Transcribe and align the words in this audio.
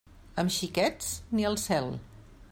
Amb 0.43 0.53
xiquets, 0.55 1.11
ni 1.39 1.45
al 1.49 1.59
cel. 1.65 1.91